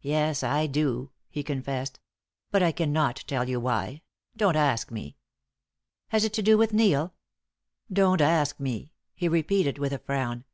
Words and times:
"Yes, 0.00 0.42
I 0.42 0.66
do," 0.66 1.12
he 1.30 1.44
confessed, 1.44 2.00
"but 2.50 2.64
I 2.64 2.72
cannot 2.72 3.22
tell 3.28 3.48
you 3.48 3.60
why. 3.60 4.02
Don't 4.36 4.56
ask 4.56 4.90
me." 4.90 5.18
"Has 6.08 6.24
it 6.24 6.32
to 6.32 6.42
do 6.42 6.58
with 6.58 6.72
Neil?" 6.72 7.14
"Don't 7.92 8.20
ask 8.20 8.58
me," 8.58 8.90
he 9.14 9.28
repeated, 9.28 9.78
with 9.78 9.92
a 9.92 10.00
frown. 10.00 10.44